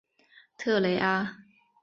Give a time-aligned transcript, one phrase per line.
[0.57, 1.37] 特雷阿。